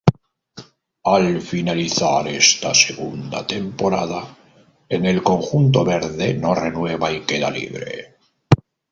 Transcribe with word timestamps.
Al 1.15 1.41
finalizar 1.41 2.27
esta 2.27 2.73
segunda 2.73 3.45
temporada 3.45 4.35
en 4.89 5.05
el 5.05 5.21
conjunto 5.21 5.85
verde, 5.85 6.33
no 6.33 6.55
renueva 6.55 7.11
y 7.11 7.21
queda 7.21 7.51
libre. 7.51 8.15